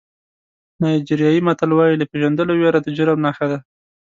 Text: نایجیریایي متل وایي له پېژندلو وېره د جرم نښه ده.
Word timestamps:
نایجیریایي 0.81 1.39
متل 1.47 1.69
وایي 1.73 1.95
له 1.99 2.05
پېژندلو 2.11 2.53
وېره 2.57 2.79
د 2.83 2.87
جرم 2.97 3.19
نښه 3.25 3.45
ده. 3.51 3.57